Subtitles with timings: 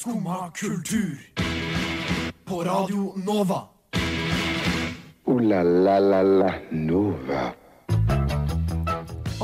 [0.00, 1.18] Skumma kultur.
[2.44, 3.58] På Radio Nova.
[5.24, 7.42] O-la-la-la-la Nova.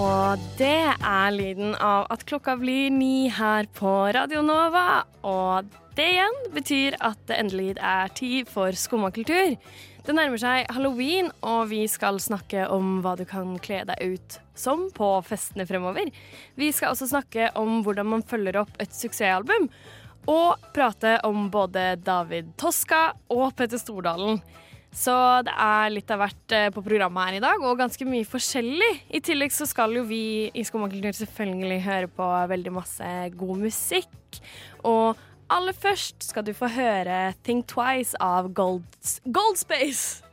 [0.01, 5.03] Og det er lyden av at klokka blir ni her på Radio Nova.
[5.29, 5.69] Og
[5.99, 9.59] det igjen betyr at det endelig er tid for skummakultur.
[10.09, 14.41] Det nærmer seg halloween, og vi skal snakke om hva du kan kle deg ut
[14.57, 16.09] som på festene fremover.
[16.57, 19.69] Vi skal også snakke om hvordan man følger opp et suksessalbum.
[20.27, 24.41] Og prate om både David Toska og Petter Stordalen.
[24.97, 25.13] Så
[25.45, 28.91] det er litt av hvert eh, på programmet her i dag, og ganske mye forskjellig.
[29.13, 34.41] I tillegg så skal jo vi i Skummakultur selvfølgelig høre på veldig masse god musikk.
[34.89, 35.21] Og
[35.53, 38.89] aller først skal du få høre Think Twice av Gold,
[39.29, 40.25] Gold Space.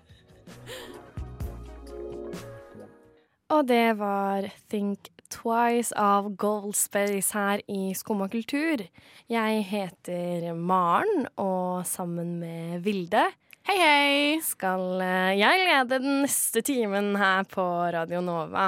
[3.54, 8.84] Og det var Think Twice av Gold Space her i Skumma kultur.
[9.32, 13.26] Jeg heter Maren, og sammen med Vilde
[13.64, 14.40] Hei, hei!
[14.44, 17.64] skal eh, jeg lede den neste timen her på
[17.96, 18.66] Radio Nova.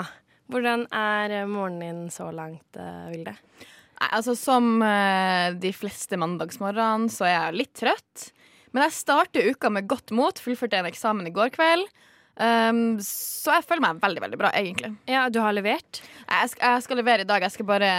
[0.48, 3.34] Hvordan er eh, morgenen din så langt, eh, Vilde?
[3.36, 8.30] Nei, altså Som de fleste mandagsmorgener så er jeg litt trøtt.
[8.72, 10.40] Men jeg starter uka med godt mot.
[10.40, 11.92] Fullførte en eksamen i går kveld.
[12.36, 14.92] Um, så jeg føler meg veldig veldig bra, egentlig.
[15.08, 16.02] Ja, du har levert?
[16.26, 17.46] Jeg skal, jeg skal levere i dag.
[17.48, 17.92] Jeg skal bare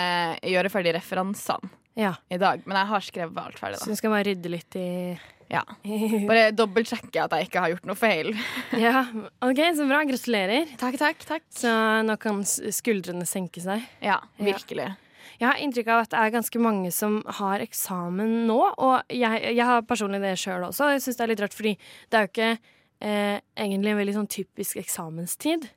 [0.44, 2.14] gjøre ferdig referansene Ja.
[2.30, 2.60] i dag.
[2.66, 3.78] Men jeg har skrevet alt ferdig.
[3.78, 4.88] da Så du skal bare rydde litt i
[5.48, 5.62] ja.
[6.28, 8.32] Bare dobbeltsjekke at jeg ikke har gjort noe feil.
[8.86, 9.04] Ja,
[9.46, 10.02] OK, så bra.
[10.08, 10.72] Gratulerer.
[10.76, 11.44] Takk, takk, takk.
[11.54, 11.70] Så
[12.04, 13.84] nå kan skuldrene senke seg.
[14.02, 14.90] Ja, virkelig.
[15.38, 19.42] Jeg har inntrykk av at det er ganske mange som har eksamen nå, og jeg,
[19.54, 20.90] jeg har personlig det sjøl også.
[20.94, 21.74] Jeg syns det er litt rart, fordi
[22.10, 22.52] det er jo ikke
[23.00, 25.68] eh, egentlig en veldig sånn typisk eksamenstid.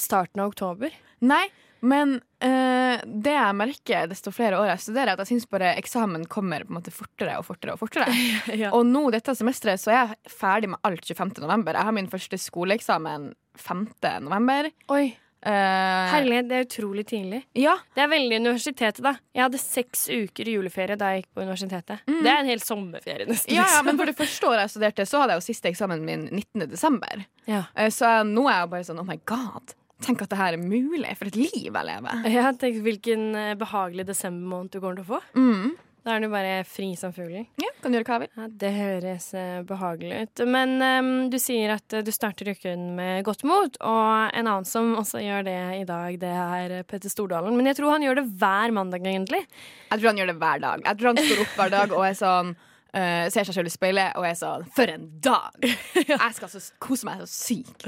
[0.00, 0.94] Starten av oktober.
[1.22, 1.44] Nei,
[1.82, 5.72] men eh, det jeg merker desto flere år jeg studerer, er at jeg syns bare
[5.80, 8.14] eksamen kommer på en måte fortere og fortere og fortere.
[8.62, 8.70] Ja.
[8.76, 11.40] Og nå dette semesteret så er jeg ferdig med alt 25.
[11.42, 11.74] november.
[11.74, 13.84] Jeg har min første skoleeksamen 5.
[14.24, 14.70] november.
[14.94, 15.04] Oi,
[15.50, 17.42] herlighet, det er utrolig tidlig.
[17.58, 19.14] ja, Det er veldig universitetet, da.
[19.34, 22.02] Jeg hadde seks uker i juleferie da jeg gikk på universitetet.
[22.06, 23.54] Det er en hel sommerferie, nesten.
[23.56, 26.04] ja, ja, men for det første året jeg studerte, så hadde jeg jo siste eksamen
[26.06, 26.66] min 19.
[26.70, 27.24] desember.
[27.50, 27.64] ja.
[27.74, 29.74] Eh, så nå er jeg bare sånn oh my god.
[30.02, 31.12] Tenk at det her er mulig.
[31.18, 32.24] For et liv jeg lever.
[32.32, 35.20] Ja, tenk hvilken eh, behagelig desembermåned du kommer til å få.
[35.38, 35.76] Mm.
[36.02, 37.44] Da er du bare fri som fugler.
[37.62, 38.30] Ja, kan gjøre hva jeg vil.
[38.34, 40.42] Ja, det høres eh, behagelig ut.
[40.50, 44.66] Men um, du sier at eh, du starter uken med godt mot, og en annen
[44.66, 47.54] som også gjør det i dag, det er Petter Stordalen.
[47.54, 49.44] Men jeg tror han gjør det hver mandag, egentlig.
[49.92, 50.84] Jeg tror han gjør det hver dag.
[50.88, 53.74] Jeg tror han står opp hver dag og er sånn uh, Ser seg selv i
[53.76, 55.70] speilet og er sånn For en dag!
[56.00, 57.86] Jeg skal så kose meg så sykt.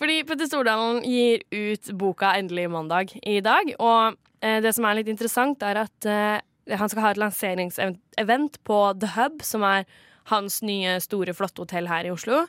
[0.00, 5.02] Fordi Petter Stordalen gir ut boka endelig mandag i dag, og uh, det som er
[5.02, 6.40] litt interessant, er at eh,
[6.70, 9.88] han skal ha et lanseringsevent på The Hub, som er
[10.30, 12.44] hans nye, store, flotte hotell her i Oslo.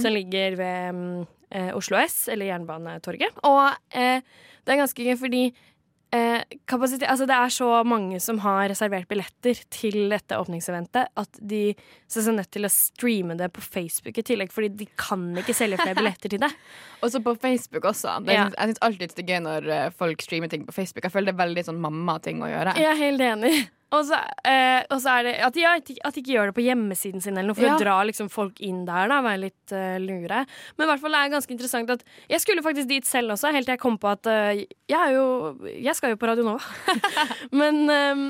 [0.00, 3.42] Som ligger ved mm, eh, Oslo S, eller Jernbanetorget.
[3.44, 4.24] Og eh,
[4.64, 5.42] det er ganske gøy fordi
[6.14, 11.40] eh, kapasitet, altså det er så mange som har reservert billetter til dette åpningseventet at
[11.40, 11.62] de
[12.08, 15.56] ser seg nødt til å streame det på Facebook i tillegg, fordi de kan ikke
[15.56, 16.50] selge flere billetter til det.
[17.02, 18.18] Og så på Facebook også.
[18.24, 18.48] Det, Ja.
[18.48, 21.04] Jeg syns alltid det er gøy når eh, folk streamer ting på Facebook.
[21.04, 22.76] Jeg føler det er veldig sånn mamma-ting å gjøre.
[22.78, 23.54] Jeg er helt enig.
[23.88, 26.64] Og så, eh, og så er det at de, at de ikke gjør det på
[26.66, 27.76] hjemmesiden sin, eller noe, for Ja.
[27.76, 29.08] å dra liksom, folk inn der.
[29.08, 30.44] da, Være litt uh, lure.
[30.76, 33.52] Men i hvert fall det er ganske interessant at jeg skulle faktisk dit selv også,
[33.54, 34.52] helt til jeg kom på at uh,
[34.88, 35.24] jeg jo
[35.72, 36.60] Jeg skal jo på Radio Nova.
[37.60, 38.24] Men, um,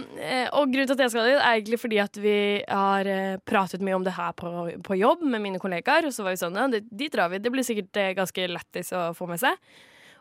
[0.54, 3.98] og grunnen til at jeg skal dit, er egentlig fordi at vi har pratet mye
[3.98, 4.48] om det her på,
[4.86, 6.06] på jobb med mine kollegaer.
[6.06, 7.42] Og så var vi sånn ja, dit, drar vi.
[7.42, 9.58] Det blir sikkert ganske lættis å få med seg.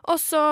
[0.08, 0.42] Og så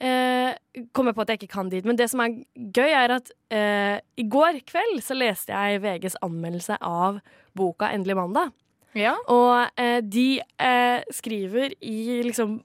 [0.00, 0.54] eh,
[0.96, 1.86] kom jeg på at jeg ikke kan dit.
[1.86, 6.18] Men det som er gøy, er at eh, i går kveld så leste jeg VGs
[6.24, 7.20] anmeldelse av
[7.56, 8.52] boka 'Endelig mandag'.
[8.98, 9.14] Ja.
[9.30, 12.60] Og eh, de eh, skriver i liksom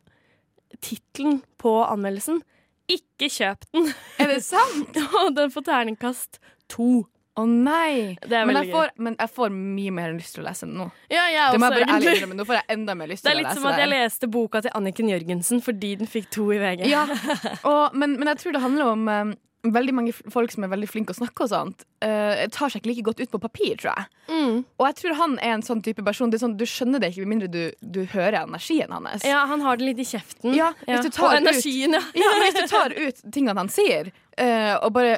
[0.82, 2.42] tittelen på anmeldelsen
[2.90, 3.94] 'Ikke kjøp den'.
[4.20, 4.98] Er det sant?
[5.22, 7.06] Og den får terningkast to.
[7.36, 8.16] Å nei!
[8.24, 10.78] Det er Men jeg, får, men jeg får mye mer lyst til å lese den
[10.80, 10.86] nå.
[11.12, 12.38] Ja, jeg Det må jeg bare ærlig innrømme.
[12.40, 14.76] Nå får jeg enda mer lyst Det er litt som at jeg leste boka til
[14.80, 16.86] Anniken Jørgensen fordi den fikk to i VG.
[16.92, 17.04] Ja,
[17.72, 19.36] og, men, men jeg tror det handler om um,
[19.76, 21.86] veldig mange folk som er veldig flinke å snakke og sånt.
[22.00, 24.10] Uh, tar seg ikke like godt ut på papir, tror jeg.
[24.32, 24.58] Mm.
[24.64, 26.32] Og jeg tror han er en sånn type person.
[26.32, 29.28] Det er sånn, du skjønner det ikke med mindre du, du hører energien hans.
[29.28, 30.56] Ja, han har det litt i kjeften.
[30.58, 32.04] Ja, tar Og ut- energien, ja.
[32.16, 35.18] Ja, men hvis du tar ut tingene han sier, uh, og bare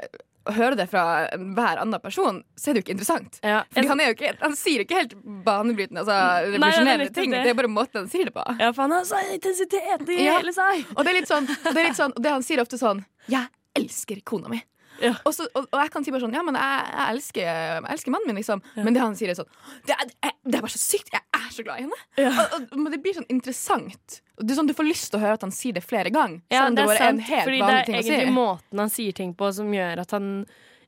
[0.55, 1.03] hører det fra
[1.35, 3.39] hver annen person, så er det jo ikke interessant.
[3.43, 3.63] Ja.
[3.73, 5.15] Fordi han, ikke, han sier ikke helt
[5.45, 7.31] banebrytende, altså er revolusjonerende ting.
[7.35, 7.43] det.
[7.43, 8.45] Det er bare måten han sier det på.
[8.59, 10.37] Ja, for han har så intensitet i Ja.
[10.39, 10.85] hele seg.
[10.95, 13.47] Og det er litt sånn, det, er litt sånn det han sier ofte sånn Jeg
[13.77, 14.61] elsker kona mi.
[15.03, 15.13] Ja.
[15.25, 17.83] Og, så, og, og jeg kan si bare sånn Ja, men jeg, jeg, elsker, jeg
[17.95, 18.61] elsker mannen min, liksom.
[18.75, 19.49] Men det han sier, er sånn
[19.85, 20.13] Det er,
[20.45, 21.11] det er bare så sykt!
[21.13, 21.99] Jeg er så glad i henne!
[22.17, 22.31] Ja.
[22.57, 24.21] Og, men det blir sånn interessant.
[24.37, 26.41] Det er sånn Du får lyst til å høre at han sier det flere ganger.
[26.53, 28.31] Ja, det er sant, en fordi det er egentlig si.
[28.35, 30.27] måten han sier ting på som gjør at han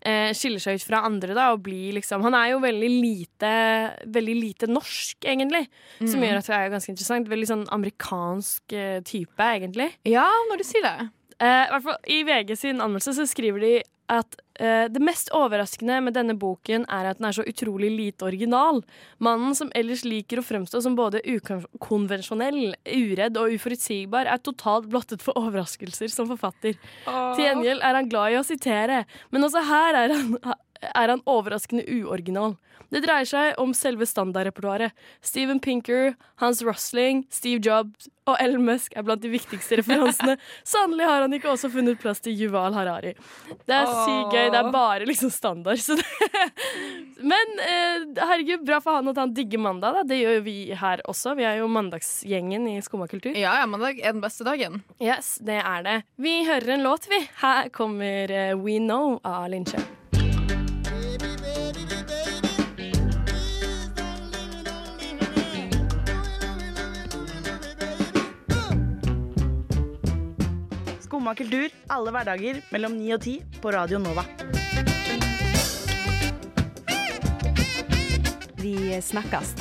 [0.01, 3.53] eh, skiller seg ut fra andre, da, og blir liksom Han er jo veldig lite,
[4.15, 5.65] veldig lite norsk, egentlig,
[5.99, 6.25] som Mm.
[6.29, 7.29] gjør at det er ganske interessant.
[7.31, 9.89] Veldig sånn amerikansk eh, type, egentlig.
[10.07, 11.09] Ja, når du sier det.
[11.39, 13.73] Eh, I VG sin anmeldelse så skriver de
[14.09, 18.27] at uh, det mest overraskende med denne boken er at den er så utrolig lite
[18.27, 18.81] original.
[19.23, 25.23] Mannen som ellers liker å fremstå som både ukonvensjonell, uredd og uforutsigbar, er totalt blottet
[25.25, 26.79] for overraskelser som forfatter.
[27.05, 29.03] Til gjengjeld er han glad i å sitere,
[29.33, 30.33] men også her er han,
[30.81, 32.57] er han overraskende uoriginal.
[32.89, 34.95] Det dreier seg om selve standardrepertoaret.
[35.21, 40.37] Steven Pinker, Hans Rosling, Steve Jobs og Ellen Musk er blant de viktigste referansene.
[40.71, 43.13] Sannelig har han ikke også funnet plass til Yuval Harari.
[43.69, 44.49] Det er sykt gøy.
[44.53, 45.81] Det er bare liksom standard.
[47.33, 49.99] Men eh, herregud, bra for han at han digger mandag.
[49.99, 50.05] Da.
[50.09, 51.35] Det gjør jo vi her også.
[51.37, 53.37] Vi er jo mandagsgjengen i Skumma kultur.
[53.37, 54.81] Ja, ja, mandag er den beste dagen.
[54.97, 55.97] Yes, det er det.
[56.17, 57.21] Vi hører en låt, vi.
[57.43, 59.98] Her kommer eh, We Know av Linche.
[71.29, 74.23] Skumma kultur alle hverdager mellom 9 og 10 på Radio Nova.
[78.57, 79.51] Vi snakkes.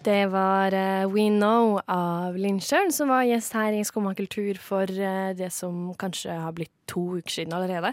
[0.00, 4.88] Det var eh, We Know av Linchern som var gjest her i Skumma kultur for
[4.88, 7.92] eh, det som kanskje har blitt to uker siden allerede.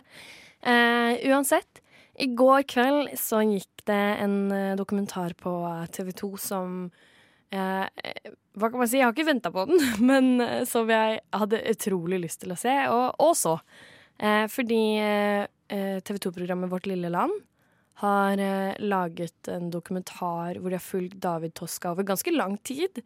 [0.63, 1.83] Uh, uansett,
[2.15, 4.39] i går kveld så gikk det en
[4.79, 5.59] dokumentar på
[5.91, 6.87] TV 2 som
[7.51, 8.97] Hva kan man si?
[8.97, 12.59] Jeg har ikke venta på den, men eh, som jeg hadde utrolig lyst til å
[12.59, 13.57] se, og, og så.
[14.17, 15.45] Eh, fordi eh,
[16.01, 17.35] TV 2-programmet Vårt lille land
[18.01, 23.01] har eh, laget en dokumentar hvor de har fulgt David Toska over ganske lang tid.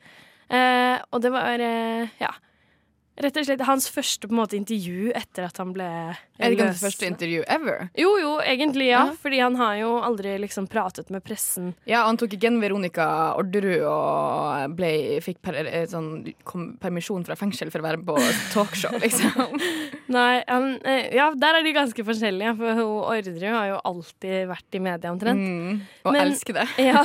[0.52, 2.32] Eh, og det var eh, ja,
[3.24, 6.56] rett og slett hans første på en måte, intervju etter at han ble Er det
[6.58, 7.90] ikke hans første intervju ever?
[8.00, 9.06] Jo, jo, egentlig ja.
[9.12, 9.16] Ja.
[9.22, 11.72] Fordi han har jo aldri liksom pratet med pressen.
[11.90, 13.06] Ja, han tok igjen Veronica
[13.40, 14.92] Orderud og ble,
[15.24, 18.18] fikk per, eh, sånn, kom, permisjon fra fengsel for å være på
[18.54, 19.56] talkshow, liksom.
[20.12, 24.50] Nei, han, eh, ja, der er de ganske forskjellige, for hun Orderud har jo alltid
[24.52, 25.40] vært i media omtrent.
[25.40, 26.68] Mm, og Men- elsker det.
[26.92, 27.04] Ja,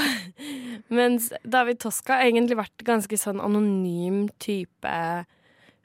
[0.98, 4.92] mens David Toska har egentlig vært ganske sånn anonym type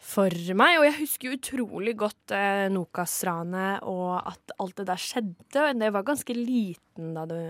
[0.02, 0.80] for meg.
[0.80, 5.62] Og jeg husker jo utrolig godt eh, Nokas-ranet og at alt det der skjedde.
[5.68, 7.46] Og Det var ganske liten da det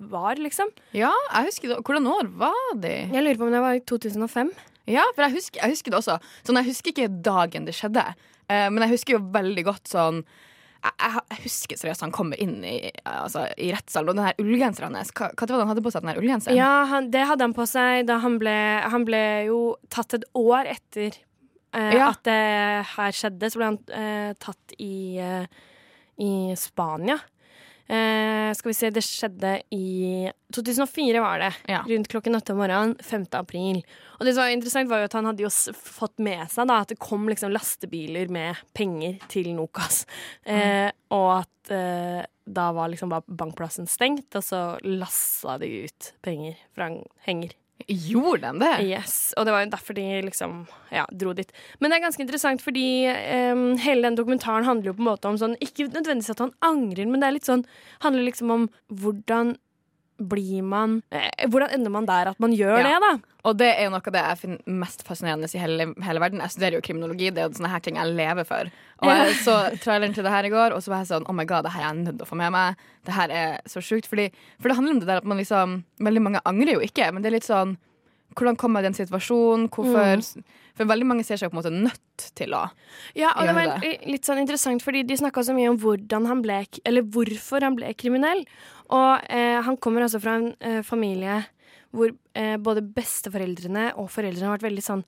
[0.00, 0.70] var, liksom.
[0.96, 1.80] Ja, jeg husker det.
[1.84, 2.92] Hvordan år var de?
[3.12, 4.52] Jeg lurer på om det var i 2005.
[4.90, 6.16] Ja, for jeg husker, jeg husker det også.
[6.44, 8.04] Sånn, jeg husker ikke dagen det skjedde,
[8.48, 10.24] eh, men jeg husker jo veldig godt sånn
[10.80, 14.38] jeg, jeg, jeg husker seriøst han kommer inn i, altså, i rettssalen, og den her
[14.40, 16.56] ullgenseren hans Hva hva var det han hadde på seg, den her ullgenseren?
[16.56, 18.54] Ja, han, det hadde han på seg da han ble
[18.94, 19.20] Han ble
[19.50, 19.58] jo
[19.92, 21.18] tatt et år etter
[21.78, 22.10] Ja.
[22.10, 22.38] at det
[22.96, 23.50] her skjedde.
[23.50, 25.46] Så ble han eh, tatt i, eh,
[26.18, 27.20] i Spania.
[27.90, 31.48] Eh, skal vi se, det skjedde i 2004 var det.
[31.72, 31.80] Ja.
[31.88, 32.94] Rundt klokken åtte om morgenen.
[33.02, 33.24] 5.
[33.34, 33.80] april.
[34.20, 36.76] Og det som var interessant, var jo at han hadde jo fått med seg da,
[36.84, 40.04] at det kom liksom lastebiler med penger til Nokas.
[40.46, 46.12] Eh, og at eh, da var liksom bare bankplassen stengt, og så lassa de ut
[46.22, 47.58] penger fra en henger.
[47.88, 48.72] Gjorde den det?
[48.86, 51.50] Yes, Og det var jo derfor de liksom ja, dro dit.
[51.78, 55.30] Men det er ganske interessant, fordi um, hele den dokumentaren handler jo på en måte
[55.30, 57.64] om sånn Ikke nødvendigvis at han angrer, men det er litt sånn
[58.04, 58.68] handler liksom om
[59.00, 59.56] hvordan
[60.20, 62.84] blir man eh, Hvordan ender man der at man gjør Ja.
[62.86, 63.10] det, da?
[63.48, 66.42] Og det er jo noe av det jeg finner mest fascinerende i hele, hele verden.
[66.44, 68.68] Jeg studerer jo kriminologi, det er jo sånne her ting jeg lever for.
[69.00, 71.32] Og jeg så traileren til det her i går, og så var jeg sånn Oh
[71.32, 72.76] my god, det her er jeg nødt til å få med meg.
[73.08, 74.06] Det her er så sjukt.
[74.10, 77.22] For det handler om det der at man liksom Veldig mange angrer jo ikke, men
[77.24, 77.78] det er litt sånn
[78.36, 79.68] hvordan kom jeg i den situasjonen?
[79.74, 80.24] Hvorfor
[80.80, 82.62] For veldig mange ser seg på en måte nødt til å
[83.18, 83.94] Ja, og det var det.
[84.06, 87.76] litt sånn interessant, fordi de snakka så mye om hvordan han ble, eller hvorfor han
[87.76, 88.44] ble kriminell.
[88.88, 91.42] Og eh, han kommer altså fra en eh, familie
[91.90, 95.02] hvor eh, både besteforeldrene og foreldrene har vært veldig sånn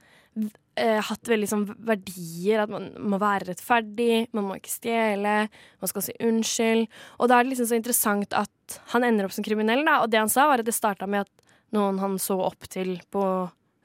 [0.77, 5.37] eh, Hatt veldig sånn verdier, at man må være rettferdig, man må ikke stjele,
[5.83, 6.89] man skal si unnskyld.
[7.21, 10.01] Og da er det liksom så interessant at han ender opp som kriminell, da.
[10.03, 12.99] Og det han sa, var at det starta med at noen han så opp til
[13.13, 13.23] på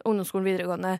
[0.07, 0.97] ungdomsskolen videregående,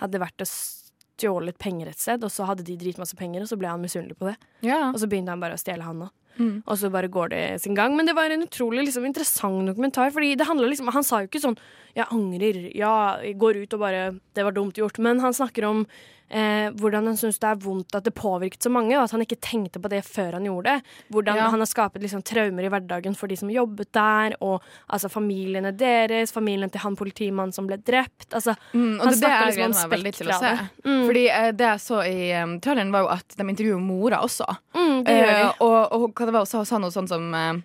[0.00, 3.58] hadde vært og stjålet penger et sted, og så hadde de dritmasse penger, og så
[3.60, 4.36] ble han misunnelig på det.
[4.64, 4.88] Ja.
[4.90, 6.14] Og så begynte han bare å stjele, han òg.
[6.38, 6.62] Mm.
[6.66, 7.96] Og så bare går det sin gang.
[7.96, 11.28] Men det var en utrolig liksom, interessant dokumentar, fordi det handler liksom Han sa jo
[11.28, 11.58] ikke sånn
[11.96, 15.64] 'jeg angrer', ja, jeg går ut og bare 'det var dumt gjort', men han snakker
[15.68, 15.86] om
[16.32, 19.20] eh, hvordan han syns det er vondt at det påvirket så mange, og at han
[19.24, 20.82] ikke tenkte på det før han gjorde det.
[21.10, 21.48] Hvordan Ja.
[21.50, 25.72] han har skapet liksom, traumer i hverdagen for de som jobbet der, og altså, familiene
[25.76, 28.30] deres, familien til han politimannen som ble drept.
[28.32, 30.70] Altså, Mm, og Han er snakker liksom om spekteret.
[30.84, 31.06] Mm.
[31.08, 34.46] Fordi eh, det jeg så i um, traileren, var jo at de intervjuer mora også.
[34.74, 35.36] mm, det gjør de.
[35.42, 37.60] Eh, og, og det var, også sa noe sånt som eh,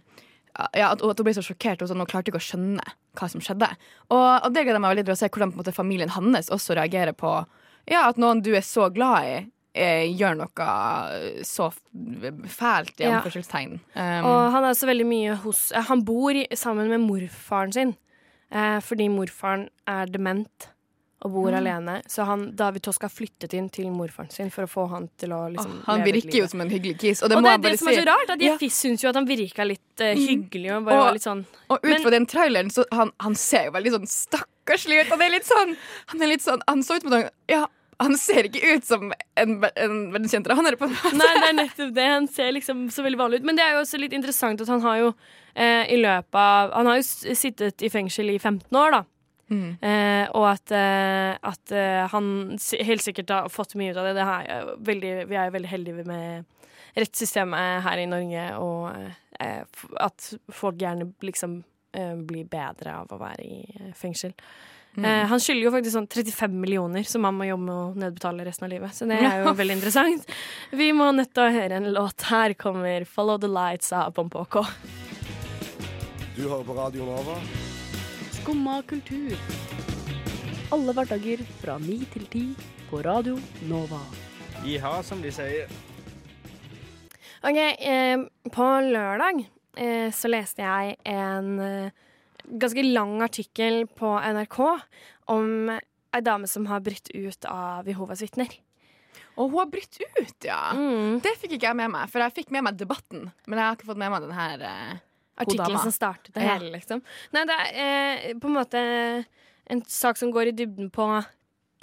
[0.78, 3.30] ja, at, at hun ble så sjokkert og sånn, hun klarte ikke å skjønne hva
[3.32, 3.68] som skjedde.
[4.10, 6.78] Og, og det gleder jeg meg veldig til å se hvordan måte, familien hans også
[6.80, 7.34] reagerer på
[7.86, 9.36] ja, at noen du er så glad i,
[9.78, 10.70] eh, gjør noe
[11.46, 11.70] så
[12.50, 13.22] fælt, i Ja.
[13.22, 17.96] Um, Og han er også veldig mye hos Han bor sammen med morfaren sin,
[18.52, 20.70] eh, fordi morfaren er dement
[21.26, 21.58] og bor Mm.
[21.60, 21.96] alene.
[22.08, 25.42] Så han, David har flyttet inn til morfaren sin for å få han til å
[25.52, 27.88] liksom, han virker jo som en hyggelig kis, og det og det er det som
[27.90, 28.70] er så rart, at jeg Ja.
[28.76, 30.72] Syns jo at han virka litt uh, hyggelig.
[30.78, 33.66] Og bare Og- var litt sånn Og ut fra den traileren, så han, han ser
[33.66, 35.08] jo veldig sånn stakkarslig ut.
[35.10, 35.76] Han er litt sånn
[36.14, 37.66] Han er litt sånn Han så ut som han Ja,
[38.00, 41.14] han ser ikke ut som en, en verdenskjent raner, på en måte.
[41.16, 42.08] Nei, det er nettopp det.
[42.12, 43.46] Han ser liksom så veldig vanlig ut.
[43.48, 45.14] Men det er jo også litt interessant at han har jo
[45.56, 49.04] eh, i løpet av Han har jo sittet i fengsel i 15 år, da.
[49.52, 49.78] Mm.
[49.78, 52.28] Eh, og at, eh, at eh, han
[52.88, 54.16] helt sikkert har fått mye ut av det.
[54.18, 56.46] det er veldig, vi er veldig heldige med
[56.96, 61.60] rettssystemet her i Norge, og eh, at folk gjerne liksom
[61.94, 64.34] eh, blir bedre av å være i eh, fengsel.
[64.96, 68.46] Eh, han skylder jo faktisk sånn 35 millioner som han må jobbe med å nedbetale
[68.48, 68.96] resten av livet.
[68.96, 70.30] Så det er jo veldig interessant.
[70.72, 72.30] Vi må nødt til å høre en låt.
[72.32, 74.64] Her kommer 'Follow the Lights' av Pompoko.
[76.36, 77.40] Du hører på Radio Nova.
[78.46, 79.32] Skumma kultur.
[80.70, 82.42] Alle hverdager fra ni til ti
[82.92, 83.98] på Radio Nova.
[84.62, 85.72] Jiha, som de sier.
[87.42, 88.22] Ok, eh,
[88.54, 91.98] på lørdag eh, så leste jeg en eh,
[92.46, 94.60] ganske lang artikkel på NRK
[95.34, 98.54] om ei dame som har brutt ut av Jehovas vitner.
[99.40, 100.62] Og hun har brutt ut, ja.
[100.78, 101.18] Mm.
[101.26, 103.32] Det fikk ikke jeg med meg, for jeg fikk med meg debatten.
[103.50, 105.04] Men jeg har ikke fått med meg den her eh,
[105.36, 107.02] Artikkelen som startet det hele, liksom.
[107.36, 108.84] Nei, det er eh, på en måte
[109.66, 111.08] en sak som går i dybden på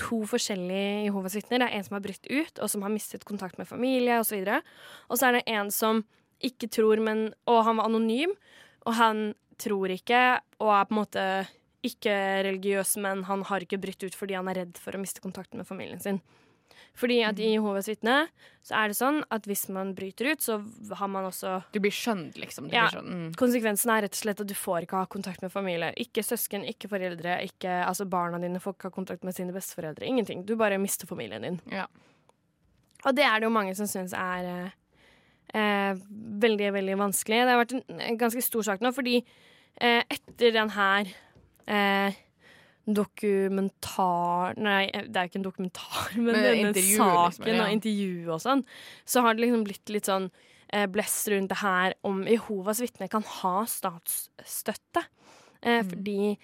[0.01, 1.61] to forskjellige Jehovas vitner.
[1.61, 4.41] Det er en som har brutt ut, og som har mistet kontakt med familie osv.
[4.41, 4.71] Og,
[5.09, 6.05] og så er det en som
[6.43, 8.33] ikke tror, men Og han var anonym,
[8.87, 11.27] og han tror ikke, og er på en måte
[11.87, 12.15] ikke
[12.47, 15.61] religiøs, men han har ikke brutt ut fordi han er redd for å miste kontakten
[15.61, 16.21] med familien sin.
[16.95, 18.27] Fordi at i Jehovas vitne
[18.63, 20.59] så er det sånn at hvis man bryter ut, så
[20.99, 22.69] har man også Du blir skjønt, liksom.
[22.69, 22.85] Du Ja.
[22.89, 23.31] blir sånn, mm.
[23.41, 25.93] Konsekvensen er rett og slett at du får ikke ha kontakt med familie.
[25.97, 30.05] Ikke søsken, ikke foreldre, ikke, altså barna dine får ikke ha kontakt med sine besteforeldre.
[30.07, 30.45] Ingenting.
[30.45, 31.61] Du bare mister familien din.
[31.73, 31.87] Ja.
[33.05, 34.71] Og det er det jo mange som syns er eh,
[35.59, 35.95] eh,
[36.45, 37.41] veldig, veldig vanskelig.
[37.43, 39.17] Det har vært en, en ganske stor sak nå, fordi
[39.81, 41.09] eh, etter den her
[41.67, 42.15] eh,
[42.87, 47.67] dokumentar Nei, det er jo ikke en dokumentar, men, Men denne saken liksom, ja.
[47.67, 48.65] og intervju og sånn,
[49.07, 50.31] så har det liksom blitt litt sånn
[50.73, 55.07] eh, blest rundt det her om Jehovas vitne kan ha statsstøtte.
[55.63, 55.91] Eh, Mm.
[55.91, 56.39] Fordi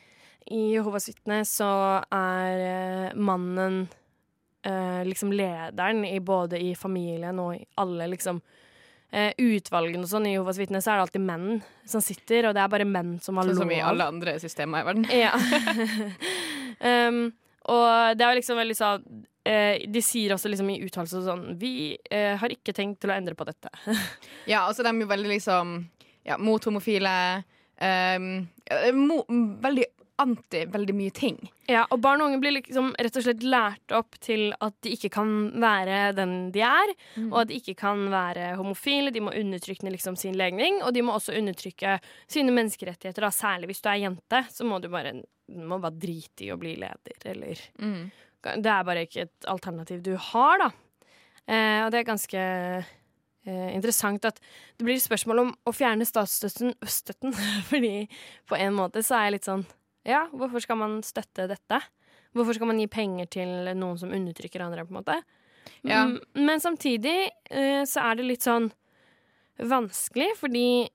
[0.55, 1.69] i Jehovas vitne så
[2.15, 3.89] er eh, mannen
[4.63, 8.41] eh, liksom lederen i både i familien og i alle liksom
[9.13, 10.29] eh, utvalgene og sånn.
[10.29, 11.49] I Jehovas vitner, så er det alltid menn
[11.89, 13.65] som sitter, og det er bare menn som har Sånn lov.
[13.65, 15.09] som i alle andre systemer i verden.
[15.25, 15.33] Ja.
[17.09, 17.27] um,
[17.69, 19.03] og det er jo liksom veldig sånn
[19.45, 23.17] eh, De sier også liksom i uttalelser sånn Vi eh, har ikke tenkt til å
[23.19, 23.73] endre på dette.
[24.53, 25.75] Ja, altså de er jo veldig liksom
[26.25, 27.11] ja, mot homofile.
[27.81, 28.49] Um,
[28.97, 29.23] mo,
[29.63, 29.85] veldig
[30.19, 31.39] anti veldig mye ting.
[31.71, 34.95] Ja, og barn og unge blir liksom rett og slett lært opp til at de
[34.97, 35.33] ikke kan
[35.63, 36.93] være den de er,
[37.29, 39.13] og at de ikke kan være homofile.
[39.15, 43.29] De må undertrykke liksom sin legning, og de må også undertrykke sine menneskerettigheter.
[43.29, 43.33] Da.
[43.35, 45.15] Særlig hvis du er jente, så må du bare,
[45.55, 47.65] må bare drite i å bli leder, eller
[48.49, 50.71] Det er bare ikke et alternativ du har, da.
[51.49, 52.41] Eh, og det er ganske
[53.49, 54.39] eh, interessant at
[54.77, 57.35] det blir spørsmål om å fjerne statsstøtten, støtten,
[57.71, 58.07] fordi
[58.49, 59.65] på en måte så er jeg litt sånn
[60.09, 61.81] Ja, hvorfor skal man støtte dette?
[62.37, 65.19] Hvorfor skal man gi penger til noen som undertrykker andre, på en måte?
[65.87, 66.05] Ja.
[66.35, 67.17] Men samtidig
[67.51, 68.71] eh, så er det litt sånn
[69.59, 70.89] vanskelig, fordi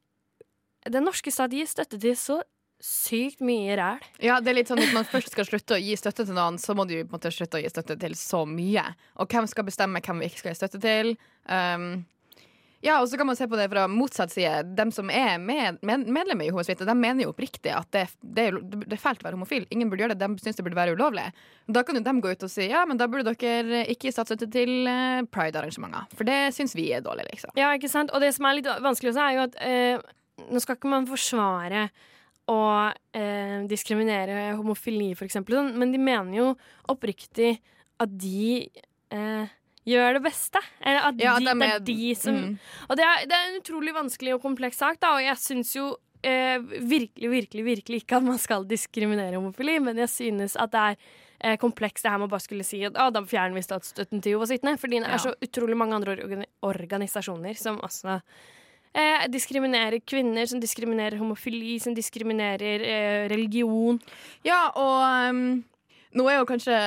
[0.89, 2.39] den norske stat gir støtte til så
[2.83, 4.01] sykt mye ræl.
[4.23, 6.57] Ja, det er litt sånn Hvis man først skal slutte å gi støtte til noen,
[6.59, 8.83] så må du på en måte slutte å gi støtte til så mye.
[9.23, 11.13] Og hvem skal bestemme hvem vi ikke skal gi støtte til?
[11.47, 12.03] Um,
[12.83, 14.75] ja, og så kan man se på det fra motsatt side.
[14.75, 18.05] De som er med, med, medlemmer i Jehovas vitner, de mener jo oppriktig at det,
[18.19, 19.67] det, er, det er fælt å være homofil.
[19.71, 20.27] Ingen burde gjøre det.
[20.27, 21.29] De syns det burde være ulovlig.
[21.71, 24.15] Da kan jo de gå ut og si ja, men da burde dere ikke gi
[24.17, 26.11] statsstøtte til eh, pride-arrangementer.
[26.17, 27.55] For det syns vi er dårlig, liksom.
[27.59, 28.11] Ja, ikke sant?
[28.11, 30.13] Og det som er litt vanskelig også, er jo at eh,
[30.51, 31.87] nå skal ikke man forsvare
[32.51, 32.61] å
[33.15, 36.47] eh, diskriminere homofili, for eksempel, sånn, men de mener jo
[36.91, 37.55] oppriktig
[38.03, 38.65] at de
[39.13, 40.61] eh, gjør det beste.
[40.81, 42.55] Eller at Ja, de, det er- de som mm.
[42.89, 45.73] Og det er, det er en utrolig vanskelig og kompleks sak, da, og jeg syns
[45.75, 45.89] jo
[46.23, 50.79] eh, virkelig, virkelig, virkelig ikke at man skal diskriminere homofili, men jeg synes at det
[50.79, 50.95] er
[51.43, 54.21] eh, komplekst det her med å bare skulle si at ah, da fjerner vi statsstøtten
[54.23, 55.15] til Jehovas vitner, fordi det Ja.
[55.15, 58.21] er så utrolig mange andre organi organisasjoner som også
[58.95, 63.99] eh, diskriminerer kvinner, som diskriminerer homofili, som diskriminerer eh, religion.
[64.47, 65.63] Ja, og um,
[66.15, 66.77] nå er jo kanskje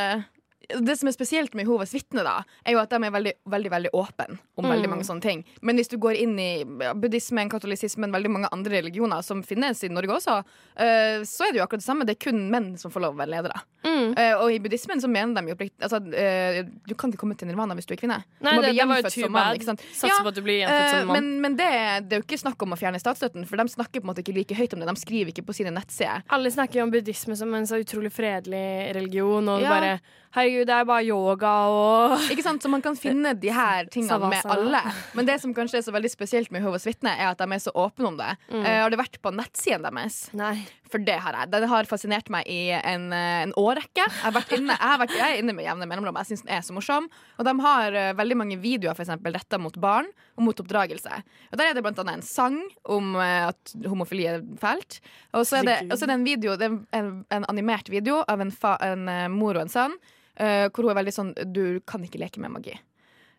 [0.68, 3.72] det som er spesielt med Jehovas vitner, da, er jo at de er veldig, veldig,
[3.76, 5.44] veldig åpne om veldig mange sånne ting.
[5.62, 9.90] Men hvis du går inn i buddhismen, katolisismen, veldig mange andre religioner som finnes i
[9.92, 12.06] Norge også, uh, så er det jo akkurat det samme.
[12.08, 13.62] Det er kun menn som får lov å være ledere.
[13.86, 14.14] Mm.
[14.16, 16.56] Uh, og i buddhismen så mener de jo plikt altså, uh,
[16.88, 18.18] Du kan ikke komme til nirvana hvis du er kvinne.
[18.40, 19.62] Du Nei, det, bli det var jo too bad.
[19.62, 21.20] Satser Ja, på at du blir gjenfødt som mann.
[21.20, 21.70] men men det,
[22.08, 24.24] det er jo ikke snakk om å fjerne statsstøtten, for de snakker på en måte
[24.24, 24.88] ikke like høyt om det.
[24.90, 26.24] De skriver ikke på sine nettsider.
[26.34, 28.66] Alle snakker jo om buddhisme som en så utrolig fredelig
[28.98, 29.70] religion, og Ja.
[29.70, 30.00] bare
[30.36, 32.62] Herregud, det er bare yoga og Ikke sant?
[32.62, 34.82] Så man kan finne de her tingene med alle.
[35.18, 37.62] Men det som kanskje er så veldig spesielt med Jehovas vitner, er at de er
[37.62, 38.32] så åpne om det.
[38.48, 38.62] Mm.
[38.62, 40.26] Uh, har du vært på nettsiden deres?
[40.36, 40.56] Nei.
[40.90, 41.50] For det har jeg.
[41.52, 44.04] Den har fascinert meg i en, eh, en årrekke.
[44.04, 46.18] Jeg, har vært inne, jeg, har vært, jeg er inne med jevne mellomrom.
[46.22, 47.08] Jeg syns den er så morsom.
[47.40, 51.22] Og de har uh, veldig mange videoer for eksempel, retta mot barn og mot oppdragelse.
[51.50, 55.00] Og Der er det blant annet en sang om uh, at homofili er fælt.
[55.34, 57.90] Og så er det, og så er det en video, det er en, en animert
[57.90, 59.98] video av en, fa, en mor og en sønn,
[60.36, 62.76] eh, hvor hun er veldig sånn Du kan ikke leke med magi.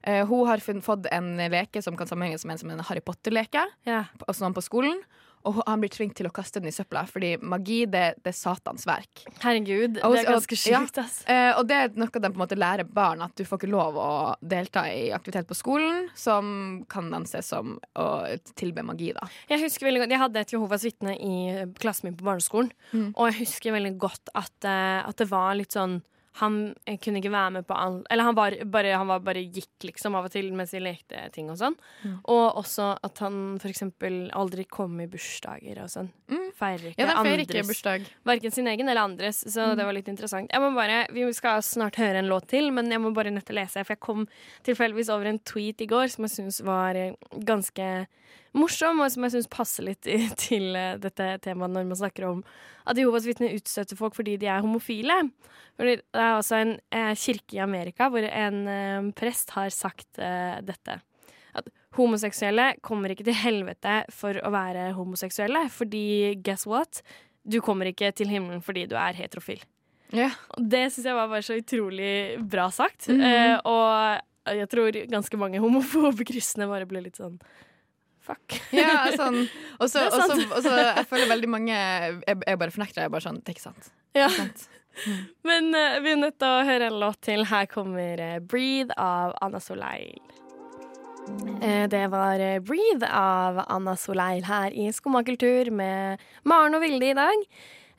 [0.08, 3.66] Uh, hun har fått en leke som kan sammenhenges med en, som en Harry Potter-leke
[3.86, 4.06] Yeah.
[4.32, 5.02] sånn på skolen.
[5.48, 8.36] Og han blir tvunget til å kaste den i søpla, fordi magi det, det er
[8.36, 9.22] Satans verk.
[9.44, 11.20] Herregud, det er ganske sykt sjukt, ass.
[11.30, 13.70] Ja, og det er noe de på en måte lærer barn, at du får ikke
[13.72, 14.10] lov å
[14.42, 18.08] delta i aktivitet på skolen som kan anses som å
[18.60, 19.14] tilbe magi.
[19.16, 21.38] da Jeg husker veldig godt, jeg hadde et Jehovas vitne i
[21.80, 23.14] klassen min på barneskolen, Mm.
[23.16, 26.02] og jeg husker veldig godt at, eh, at det var litt sånn
[26.40, 29.44] han eh, kunne ikke være med på alt Eller han, var bare, han var bare
[29.44, 31.78] gikk liksom av og til mens de lekte ting og sånn.
[32.04, 32.18] Mm.
[32.34, 36.12] Og også at han for eksempel aldri kom i bursdager og sånn.
[36.32, 36.47] Mm.
[36.58, 38.06] Feirer ikke Ja, feirer andres ikke bursdag.
[38.26, 40.50] Verken sin egen eller andres, så det var litt interessant.
[40.54, 43.46] Jeg må bare, Vi skal snart høre en låt til, men jeg må bare nødt
[43.46, 43.84] til å lese.
[43.86, 44.26] For jeg kom
[44.66, 47.14] tilfeldigvis over en tweet i går som jeg syns var eh,
[47.46, 47.90] ganske
[48.58, 50.18] morsom, og som jeg syns passer litt i,
[50.48, 52.42] til eh, dette temaet når man snakker om
[52.88, 55.20] at Jehovas vitner utstøter folk fordi de er homofile.
[55.78, 60.58] Det er også en eh, kirke i Amerika hvor en eh, prest har sagt eh,
[60.66, 61.02] dette.
[61.98, 67.02] Homoseksuelle kommer ikke til helvete for å være homoseksuelle, fordi guess what?
[67.48, 69.64] Du kommer ikke til himmelen fordi du er heterofil.
[70.14, 70.36] Yeah.
[70.56, 73.10] Det syns jeg var bare så utrolig bra sagt.
[73.12, 73.22] Mhm.
[73.22, 77.40] eh, og jeg tror ganske mange homofobe kristne bare ble litt sånn
[78.28, 78.58] Fuck.
[78.76, 79.46] Ja, sånn.
[79.80, 83.06] Og så, jeg føler veldig mange Jeg, jeg bare fornekter det.
[83.06, 83.88] Jeg bare sånn, det er ikke sant.
[84.18, 84.28] Ja.
[84.34, 84.66] Sant.
[85.48, 87.46] Men uh, vi er nødt til å høre en låt til.
[87.48, 90.20] Her kommer eh, 'Breathe' av Anna Soleil.
[91.62, 97.10] Eh, det var eh, 'Breathe' av Anna Soleil her i Skummakultur med Maren og Vilde
[97.10, 97.48] i dag.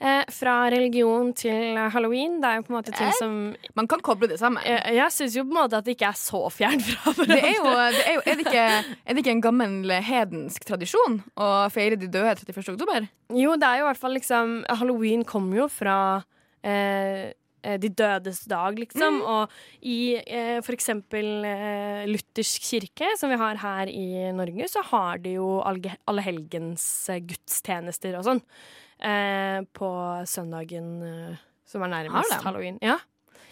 [0.00, 2.36] Eh, fra religion til halloween.
[2.40, 3.32] Det er jo på en måte ting som
[3.74, 4.62] Man kan koble det sammen.
[4.62, 7.40] Jeg, jeg syns jo på en måte at det ikke er så fjernt fra Det
[7.40, 11.18] er jo, det er, jo er, det ikke, er det ikke en gammel hedensk tradisjon
[11.34, 12.76] å feire de døde 31.
[12.76, 13.10] oktober?
[13.34, 15.98] Jo, det er jo i hvert fall liksom Halloween kommer jo fra
[16.62, 19.20] eh, de dødes dag, liksom.
[19.26, 25.22] Og i eh, eksempel eh, luthersk kirke, som vi har her i Norge, så har
[25.24, 28.44] de jo allehelgens eh, gudstjenester og sånn.
[28.98, 29.90] Eh, på
[30.26, 32.78] søndagen eh, som er nærmest halloween.
[32.82, 32.98] Ja.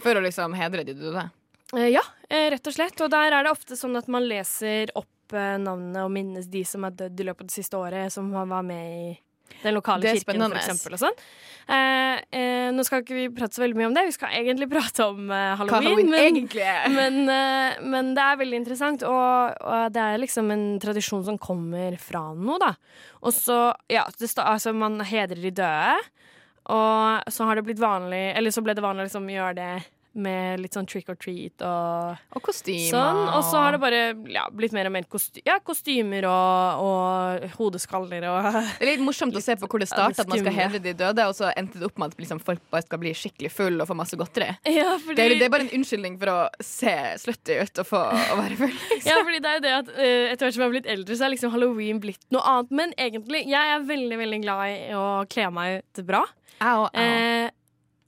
[0.02, 1.28] For å liksom hedre de døde.
[1.74, 3.00] Eh, ja, eh, rett og slett.
[3.02, 6.62] Og der er det ofte sånn at man leser opp eh, navnene og minnes de
[6.68, 9.14] som er dødd i løpet av det siste året, som var med i
[9.62, 10.96] den lokale kirken, for eksempel.
[10.96, 11.16] Og sånn.
[11.68, 14.68] eh, eh, nå skal ikke vi prate så veldig mye om det, vi skal egentlig
[14.74, 16.12] prate om eh, halloween.
[16.12, 20.66] halloween men, men, eh, men det er veldig interessant, og, og det er liksom en
[20.82, 22.74] tradisjon som kommer fra noe, da.
[23.22, 23.58] Og så,
[23.90, 25.98] ja, det sta, altså man hedrer de døde,
[26.66, 29.74] og så har det blitt vanlig Eller så ble det vanlig å liksom gjøre det
[30.16, 32.88] med litt sånn trick or treat og Og kostymer.
[32.90, 33.20] sånn.
[33.36, 34.00] Og så har det bare
[34.32, 38.48] ja, blitt mer og mer kosty ja, kostymer og, og hodeskaller og
[38.80, 40.94] Det er litt morsomt å se på hvor det starta, at man skal hedre de
[40.96, 43.80] døde, og så endte det opp med at liksom, folk bare skal bli skikkelig full
[43.84, 44.48] og få masse godteri.
[44.72, 47.88] Ja, fordi, Det er, det er bare en unnskyldning for å se slutty ut og
[47.92, 48.72] få å være full.
[48.92, 49.10] Liksom.
[49.10, 51.18] Ja, fordi det er jo det at uh, etter hvert som jeg har blitt eldre,
[51.18, 52.72] så er liksom halloween blitt noe annet.
[52.80, 56.24] Men egentlig, jeg er veldig, veldig glad i å kle meg ut bra.
[56.64, 56.90] Au, au.
[56.96, 57.50] Eh,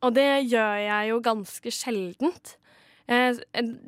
[0.04, 2.56] og det gjør jeg jo ganske sjeldent.
[3.08, 3.38] Eh,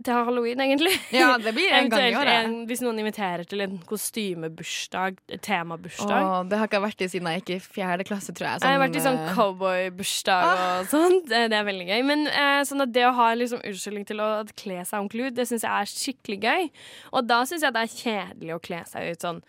[0.00, 0.94] til halloween, egentlig.
[1.12, 2.46] Ja, det blir en gang i år, året.
[2.46, 6.24] en, hvis noen inviterer til en kostymebursdag, temabursdag.
[6.24, 8.62] Åh, det har ikke jeg vært i siden jeg gikk i fjerde klasse, tror jeg.
[8.64, 10.64] jeg har vært i sånn cowboybursdag ah.
[10.78, 11.28] og sånt.
[11.28, 12.00] Det, det er veldig gøy.
[12.08, 15.48] Men eh, sånn det å ha liksom unnskyldning til å kle seg ordentlig ut, det
[15.52, 16.68] syns jeg er skikkelig gøy.
[17.12, 19.44] Og da syns jeg det er kjedelig å kle seg ut sånn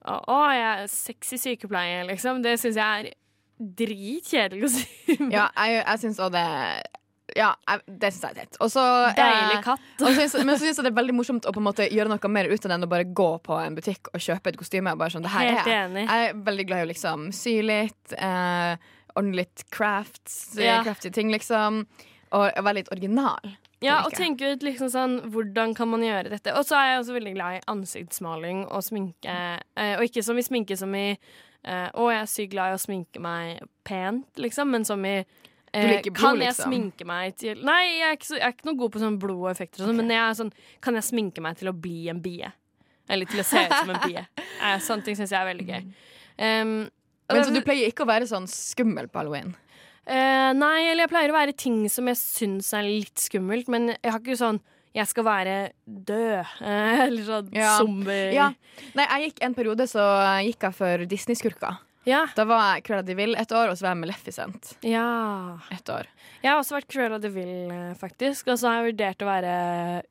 [0.00, 2.40] Å, å, jeg er sexy sykepleier, liksom.
[2.40, 3.12] Det syns jeg er
[3.60, 4.86] dritkjedelig å si.
[5.36, 6.44] Ja, jeg, jeg syns òg det
[7.38, 7.52] Ja,
[7.86, 8.56] det syns jeg er teit.
[8.64, 9.84] Og eh, Deilig katt.
[10.02, 12.10] Eh, synes, men så syns jeg det er veldig morsomt å på en måte gjøre
[12.10, 14.58] noe mer ut av det enn å bare gå på en butikk og kjøpe et
[14.60, 14.94] kostyme.
[14.96, 16.06] Og bare sånn, det her Helt er enig.
[16.08, 18.74] Jeg er veldig glad i å liksom sy litt, eh,
[19.14, 20.80] ordne litt crafts, eh, Ja.
[20.86, 21.84] crafty ting, liksom.
[22.32, 23.54] Og være litt original.
[23.82, 26.52] Ja, og tenke ut liksom sånn Hvordan kan man gjøre dette?
[26.52, 29.36] Og så er jeg også veldig glad i ansiktsmaling og sminke.
[29.76, 31.14] Eh, og ikke som i sminke som i
[31.64, 35.16] eh, Å, jeg er sykt glad i å sminke meg pent, liksom, men som i
[35.18, 36.70] eh, blod, Kan jeg liksom?
[36.70, 39.18] sminke meg til Nei, jeg er ikke, så, jeg er ikke noe god på sånn
[39.22, 41.76] blod og effekter og sånn, men jeg er sånn Kan jeg sminke meg til å
[41.76, 42.52] bli en bie?
[43.10, 44.26] Eller til å se ut som en bie.
[44.60, 45.86] Eh, sånne ting syns jeg er veldig gøy.
[46.36, 46.72] Um,
[47.30, 49.54] og Men så du pleier ikke å være sånn skummel på halloween?
[50.04, 53.94] Eh, nei, eller jeg pleier å være ting som jeg syns er litt skummelt, men
[53.94, 54.60] jeg har ikke sånn
[54.96, 55.54] jeg skal være
[55.86, 56.56] død.
[57.06, 57.76] Eller sånn Ja.
[57.78, 58.32] zombie.
[58.34, 58.50] Ja.
[58.98, 60.02] Nei, jeg gikk en periode så
[60.46, 61.78] gikk jeg for Disney-skurker.
[62.08, 62.22] Ja.
[62.34, 65.58] Da var jeg Cruella de Vil et år, og så var jeg Maleficent ja.
[65.70, 66.08] et år.
[66.40, 68.48] Jeg har også vært Cruella de Vil, eh, faktisk.
[68.48, 69.52] Og så har jeg vurdert å være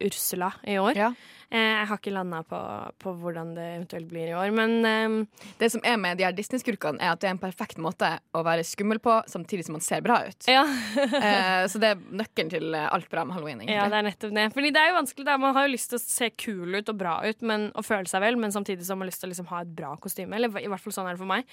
[0.05, 0.99] Ursula i år.
[0.99, 1.09] Ja.
[1.49, 2.57] Eh, jeg har ikke landa på,
[3.01, 6.35] på hvordan det eventuelt blir i år, men eh, Det som er med de her
[6.37, 9.85] Disney-skurkene, er at det er en perfekt måte å være skummel på, samtidig som man
[9.85, 10.49] ser bra ut.
[10.49, 10.65] ja.
[11.19, 13.63] Eh, så det er nøkkelen til eh, alt bra med halloween.
[13.63, 13.75] egentlig.
[13.75, 14.45] ja, det er nettopp det.
[14.53, 15.25] Fordi det er jo vanskelig.
[15.25, 15.37] Da.
[15.41, 18.09] Man har jo lyst til å se kul ut og bra ut men, og føle
[18.09, 20.37] seg vel, men samtidig har man lyst til å liksom ha et bra kostyme.
[20.37, 21.49] Eller i hvert fall sånn er det for meg.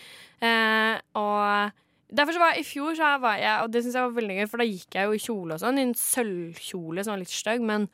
[1.17, 1.75] Og
[2.07, 4.37] Derfor så var jeg, I fjor så var jeg, og det synes jeg var veldig
[4.37, 5.81] gøy, for da gikk jeg jo i kjole og sånn.
[5.81, 7.89] I en sølvkjole som var litt stygg, men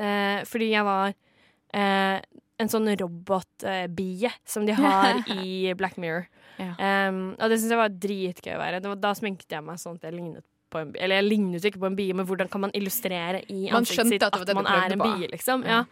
[0.00, 1.12] eh, fordi jeg var
[1.72, 2.20] eh,
[2.62, 6.28] en sånn robotbie som de har i Black Mirror.
[6.60, 6.72] Ja.
[7.08, 8.80] Um, og det syns jeg var dritgøy å være.
[8.82, 11.02] Det var, da sminket jeg meg sånn at jeg lignet på en bie.
[11.04, 14.26] Eller jeg lignet ikke på en bie, men hvordan kan man illustrere i ansiktet sitt
[14.28, 15.66] at du man er en bie, liksom?
[15.68, 15.82] Ja.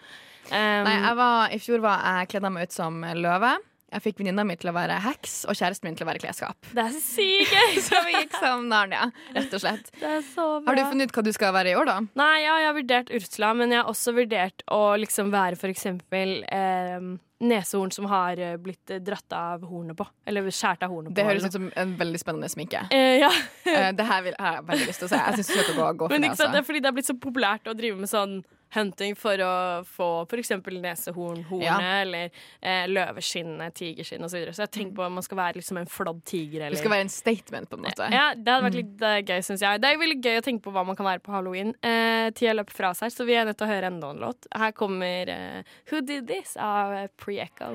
[0.50, 3.56] Um, Nei, var, I fjor var jeg kledde meg ut som løve.
[3.90, 6.68] Jeg fikk venninna mi til å være heks, og kjæresten min til å være klesskap.
[6.76, 7.80] det er sykt gøy!
[7.88, 9.90] Så vi gikk som Narnia, rett og slett.
[9.98, 10.68] Det er så bra.
[10.70, 11.96] Har du funnet ut hva du skal være i år, da?
[12.20, 15.72] Nei, ja, jeg har vurdert Ursula, men jeg har også vurdert å liksom være for
[15.74, 17.02] eksempel eh,
[17.40, 20.06] nesehorn som har eh, blitt eh, dratt av hornet på.
[20.28, 21.16] Eller skjært av hornet på.
[21.18, 22.84] Det høres ut som en veldig spennende sminke.
[22.94, 23.32] eh, ja.
[23.66, 25.20] Eh, det her vil, har jeg veldig lyst til å se.
[25.26, 26.32] Jeg syns du skal gå, gå for Men det.
[26.36, 26.62] sant, det Altså.
[26.62, 28.38] er fordi det har blitt så populært å drive med sånn
[28.74, 29.52] hunting for å
[29.88, 30.52] få f.eks.
[30.66, 31.78] nesehornhornet Ja.
[32.00, 32.30] eller
[32.62, 34.30] eh, løveskinnet, tigerskinn osv.
[34.30, 34.54] Så, videre.
[34.54, 36.68] så jeg tenker på om man skal være liksom en flådd tiger.
[36.70, 38.10] Det skal være en statement, på en måte.
[38.14, 39.82] Ja, Det hadde vært litt uh, gøy, syns jeg.
[39.82, 41.74] Det er veldig gøy å tenke på hva man kan være på halloween.
[41.82, 44.46] Eh, Tida løper fra seg, så vi er nødt til å høre enda en låt.
[44.54, 47.74] Her kommer eh, Who Did This av eh, Pre-Echo.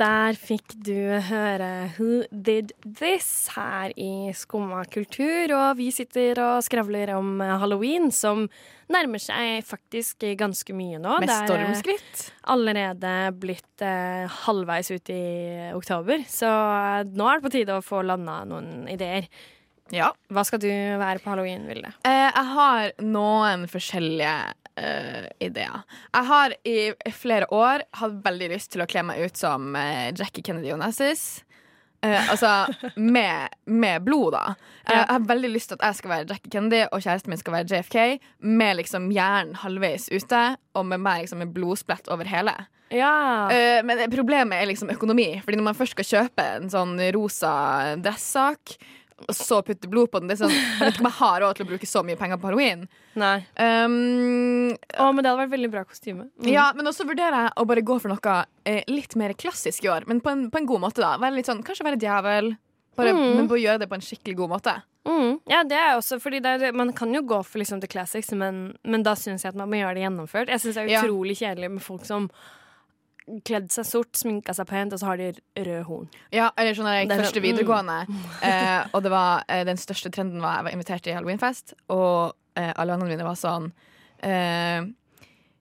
[0.00, 0.94] Der fikk du
[1.28, 5.52] høre Who Did This her i Skumma kultur.
[5.52, 8.46] Og vi sitter og skravler om halloween, som
[8.90, 11.18] nærmer seg faktisk ganske mye nå.
[11.20, 12.24] Med Det er, eh, stormskritt.
[12.48, 17.84] allerede blitt eh, halvveis ut i oktober, så eh, nå er det på tide å
[17.84, 19.28] få landa noen ideer.
[19.92, 20.12] Ja.
[20.30, 21.92] Hva skal du være på halloween, Vilde?
[22.06, 25.82] Eh, jeg har noen forskjellige eh, ideer.
[26.12, 26.78] Jeg har i
[27.14, 31.42] flere år hatt veldig lyst til å kle meg ut som uh, Jackie Kennedy Onassis.
[32.04, 32.50] Uh, altså
[32.96, 34.56] med, med blod, da.
[34.86, 35.02] Ja.
[35.02, 37.58] Jeg har veldig lyst til at jeg skal være Jackie Kennedy, og kjæresten min skal
[37.58, 38.28] være JFK,
[38.60, 42.56] med liksom hjernen halvveis ute, og med meg liksom med blodsplett over hele.
[42.90, 43.48] Ja.
[43.52, 45.28] Uh, men problemet er liksom økonomi.
[45.44, 47.52] Fordi når man først skal kjøpe en sånn rosa
[48.02, 48.78] dressak,
[49.28, 51.40] og så putte blod på den det er sånn, Jeg vet ikke om jeg har
[51.44, 52.86] råd til å bruke så mye penger på halloween.
[53.20, 53.36] Nei.
[53.58, 56.28] Um, Å, men det hadde vært veldig bra kostyme.
[56.40, 56.48] Mm.
[56.52, 58.36] ja, men også vurderer jeg å bare gå for noe
[58.68, 60.06] eh, litt mer klassisk i år.
[60.10, 61.02] Men på en, på en god måte.
[61.04, 62.54] da være sånn, Kanskje være djevel,
[62.96, 63.36] bare, Mm.
[63.36, 64.74] men bare gjøre det på en skikkelig god måte.
[65.08, 65.38] Mm.
[65.48, 68.30] Ja, det er også fordi det er, Man kan jo gå for liksom the classics,
[68.36, 70.48] men, men da syns jeg at man må gjøre det gjennomført.
[70.52, 71.02] Jeg syns det er Ja.
[71.04, 72.28] utrolig kjedelig med folk som
[73.46, 75.30] kledd seg sort, sminka seg pent, og så har de
[75.66, 76.10] rød horn.
[76.34, 78.20] Ja, eller sånn da jeg gikk første videregående, mm.
[78.20, 81.74] videregående, eh, og det var eh, den største trenden var jeg var invitert til halloweenfest,
[81.94, 83.70] og eh, alle vennene mine var sånn
[84.26, 84.88] eh,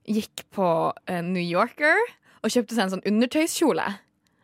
[0.09, 0.67] Gikk på
[1.05, 1.99] eh, New Yorker
[2.39, 3.85] og kjøpte seg en sånn undertøyskjole.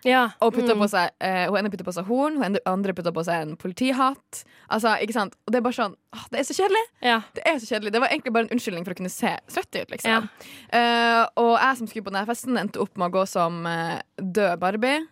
[0.05, 0.23] Ja.
[0.45, 0.83] Og putter mm.
[0.83, 3.55] på seg, eh, Hun ene putter på seg horn, hun andre putter på seg en
[3.59, 4.43] politihatt.
[4.69, 5.35] Altså, ikke sant?
[5.45, 6.83] Og det er bare sånn åh, Det er så kjedelig!
[7.05, 7.19] Ja.
[7.35, 9.71] Det er så kjedelig Det var egentlig bare en unnskyldning for å kunne se søtt
[9.75, 9.91] ut.
[9.93, 10.21] liksom Ja.
[10.69, 13.99] Eh, Og jeg som skulle på denne festen, endte opp med å gå som eh,
[14.21, 15.03] død Barbie.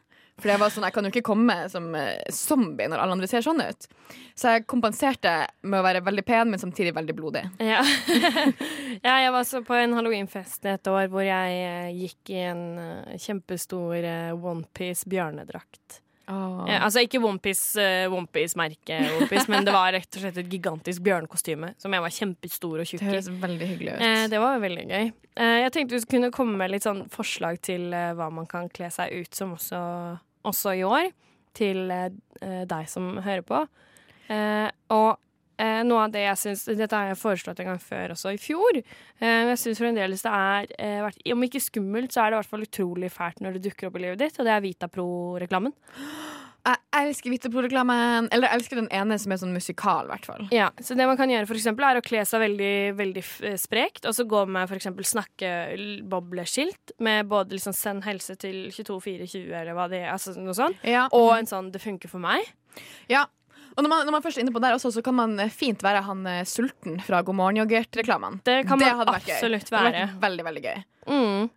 [0.42, 3.30] For jeg var sånn, jeg kan jo ikke komme som eh, zombie når alle andre
[3.30, 3.88] ser sånn ut.
[4.34, 7.44] Så jeg kompenserte med å være veldig pen, men samtidig veldig blodig.
[7.62, 7.84] Ja.
[9.08, 12.64] ja, jeg var så på en halloweenfest et år hvor jeg eh, gikk i en
[12.82, 16.03] eh, kjempestor onepiece bjørnedrakt.
[16.24, 21.04] Ja, altså ikke onepiece uh, Onepiece-merke, Onepiece, men det var rett og slett et gigantisk
[21.04, 23.04] bjørnekostyme som jeg var kjempestor og tjukk i.
[23.04, 24.06] Det høres veldig hyggelig ut.
[24.08, 25.12] Eh, det var veldig gøy.
[25.36, 28.72] Eh, jeg tenkte vi kunne komme med litt sånn forslag til uh, hva man kan
[28.72, 29.82] kle seg ut som også,
[30.48, 31.12] også i år.
[31.54, 32.08] Til uh,
[32.72, 33.66] deg som hører på.
[34.32, 35.20] Eh, og
[35.58, 38.38] eh, noe av det jeg synes, Dette har jeg foreslått en gang før også, i
[38.42, 38.78] fjor.
[39.20, 42.50] Eh, jeg syns fremdeles det er eh, Om ikke skummelt, så er det i hvert
[42.54, 45.74] fall utrolig fælt når det dukker opp i livet ditt, og det er Vitapro-reklamen.
[46.64, 48.30] Jeg elsker Vitapro-reklamen.
[48.32, 50.46] Eller jeg elsker den ene som er sånn musikal, i hvert fall.
[50.56, 53.58] Ja, så det man kan gjøre for eksempel er å kle seg veldig, veldig eh,
[53.60, 59.52] sprekt, og så gå med for eksempel snakkebobleskilt med både liksom 'send helse til 22420'
[59.52, 61.08] eller hva det er, altså noe sånt, Ja.
[61.12, 62.48] og en sånn 'det funker for meg'.
[63.10, 63.26] Ja.
[63.74, 65.50] Og når man, når man først er inne på der også, så kan man eh,
[65.54, 68.44] fint være han eh, sulten fra God morgen yoghurt-reklamene.
[68.46, 69.36] Det kan man hadde vært gøy.
[69.40, 70.06] absolutt Det hadde være.
[70.08, 70.86] vært veldig, veldig gøy.
[71.10, 71.52] Mm.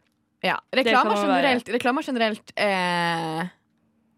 [0.47, 0.57] Ja.
[0.77, 3.41] Reklamer generelt, reklamer generelt eh,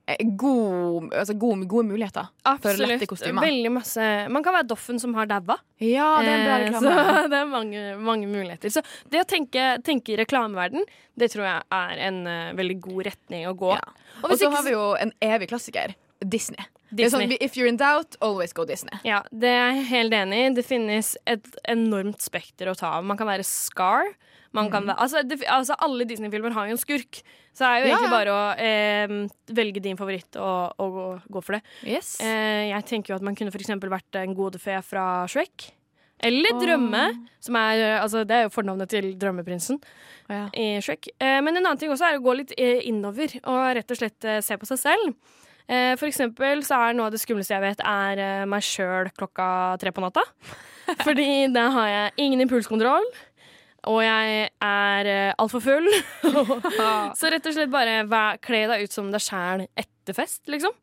[0.08, 3.06] eh, god, altså gode, gode muligheter for lette Absolutt.
[3.10, 3.46] kostymer.
[3.46, 5.58] Veldig masse Man kan være Doffen som har daua.
[5.82, 6.96] Ja, det er en bra Eh, reklame.
[7.14, 8.72] Så det er mange, mange muligheter.
[8.74, 10.86] Så det å tenke, tenke i reklameverden,
[11.18, 13.72] det tror jeg er en uh, veldig god retning å gå.
[13.78, 13.96] Ja.
[14.26, 15.94] Og så har vi jo en evig klassiker.
[16.24, 16.64] Disney.
[16.90, 17.26] Er Disney.
[17.28, 18.96] sånn, if you're in doubt, always go Disney.
[19.04, 20.48] Ja, det er jeg helt enig i.
[20.56, 23.04] Det finnes et enormt spekter å ta av.
[23.04, 24.14] Man kan være Scar.
[24.56, 24.72] Man Mm.
[24.72, 27.20] kan være, altså, det, altså, alle Disney-filmer har jo en skurk,
[27.52, 28.16] så det er jo egentlig ja.
[28.16, 31.62] bare å eh, velge din favoritt og, og gå, gå for det.
[31.84, 32.14] Yes.
[32.24, 35.74] Eh, jeg tenker jo at man kunne for eksempel vært en gode fe fra Shrek.
[36.24, 37.04] Eller Drømme,
[37.44, 39.78] som er, altså, det er jo fornavnet til Drømmeprinsen
[40.30, 40.48] ja.
[40.56, 41.10] i Shrek.
[41.20, 44.00] Eh, men en annen ting også er å gå litt eh, innover og rett og
[44.00, 45.12] slett eh, se på seg selv.
[45.68, 49.10] Eh, for eksempel så er noe av det skumleste jeg vet, er eh, meg sjøl
[49.16, 49.48] klokka
[49.80, 50.24] tre på natta.
[51.06, 53.08] Fordi da har jeg ingen impulskontroll.
[53.88, 55.86] Og jeg er uh, altfor full.
[57.18, 60.74] så rett og slett bare kle deg ut som deg sjæl etter fest, liksom.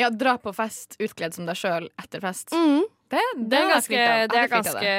[0.00, 2.50] ja, dra på fest utkledd som deg sjøl etter fest.
[2.52, 2.82] Mm.
[3.10, 3.22] Det,
[3.52, 4.92] Det er ganske, det er ganske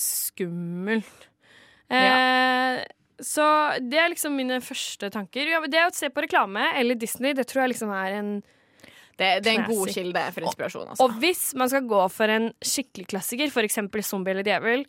[0.00, 1.28] skummelt.
[1.90, 2.80] Eh,
[3.22, 3.46] Så
[3.84, 5.50] det er liksom mine første tanker.
[5.50, 8.32] Ja, det å se på reklame eller Disney, det tror jeg liksom er en
[9.14, 10.88] Det, det er en god kilde for inspirasjon.
[10.90, 11.06] Altså.
[11.06, 13.78] Og hvis man skal gå for en skikkelig klassiker, f.eks.
[14.08, 14.82] Zombie eller djevel,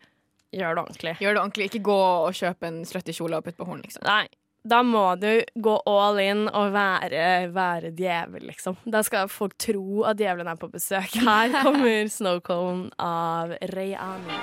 [0.55, 1.13] gjør det ordentlig.
[1.21, 1.69] Gjør det ordentlig.
[1.69, 4.05] Ikke gå og kjøpe en slutty kjole og putte på horn, liksom.
[4.07, 4.25] Nei.
[4.65, 5.29] Da må du
[5.61, 8.79] gå all in og være, være djevel, liksom.
[8.89, 11.19] Da skal folk tro at djevelen er på besøk.
[11.21, 14.41] Her kommer Snowcone av Rayani.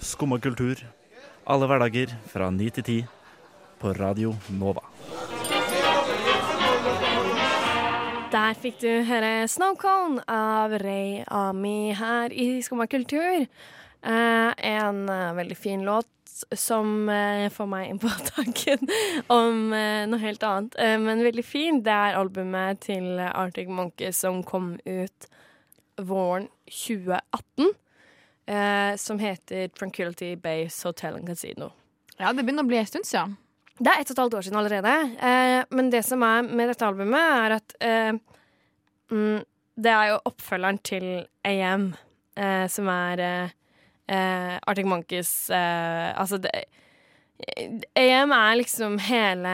[0.00, 0.80] Skumma kultur.
[1.46, 2.96] Alle hverdager fra ni til ti
[3.78, 4.82] på Radio Nova.
[8.32, 13.46] Der fikk du høre Snowcone av Ray Ami her i Skumma kultur.
[13.46, 16.10] Eh, en eh, veldig fin låt
[16.50, 18.82] som eh, får meg inn på tanken
[19.30, 20.74] om noe helt annet.
[20.98, 21.78] Men veldig fin.
[21.86, 25.30] Det er albumet til Arctic Monkeys som kom ut
[25.94, 27.76] våren 2018.
[28.46, 31.72] eh, som heter Tranquility Base Hotel and Casino.
[32.16, 33.36] Ja, det begynner å bli en stund siden.
[33.76, 34.94] Det er ett og et halvt år siden allerede.
[35.20, 38.12] Eh, men det som er med dette albumet, er at eh,
[39.12, 39.44] mm,
[39.76, 41.90] Det er jo oppfølgeren til AM,
[42.36, 43.50] eh, som er eh,
[44.08, 46.64] eh, Arctic Monkeys eh, Altså, det,
[48.00, 49.52] AM er liksom hele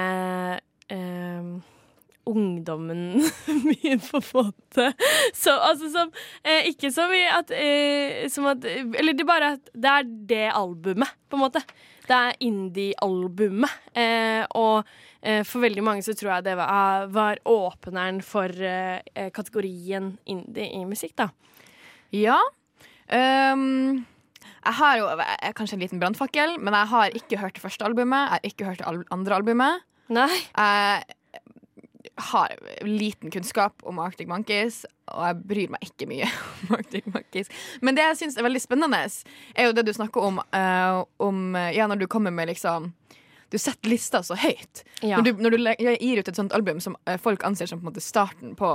[2.28, 3.22] ungdommen
[3.68, 4.88] min, på en måte.
[5.34, 6.12] Så, altså som
[6.44, 10.12] eh, Ikke som i at, eh, som at Eller det er bare at det er
[10.30, 11.64] det albumet, på en måte.
[12.06, 13.80] Det er indie-albumet.
[13.94, 14.88] Eh, og
[15.20, 20.70] eh, for veldig mange så tror jeg det var, var åpneren for eh, kategorien indie
[20.78, 21.30] i musikk, da.
[22.12, 22.40] Ja.
[23.12, 24.04] Um
[24.62, 27.64] jeg har jo jeg er kanskje en liten brannfakkel, men jeg har ikke hørt det
[27.64, 28.28] første albumet.
[28.28, 29.82] Jeg har ikke hørt det andre albumet.
[30.12, 30.28] Nei.
[30.30, 31.16] Jeg
[32.30, 32.54] har
[32.86, 34.82] liten kunnskap om Arctic Monkeys,
[35.12, 36.28] og jeg bryr meg ikke mye
[36.62, 37.52] om Arctic Monkeys.
[37.82, 39.04] Men det jeg syns er veldig spennende,
[39.54, 42.92] er jo det du snakker om, uh, om Ja, når du kommer med liksom
[43.52, 44.80] Du setter lista så høyt.
[45.02, 45.18] Ja.
[45.18, 45.58] Når, du, når du
[46.00, 48.70] gir ut et sånt album som eh, folk anser som på en måte starten på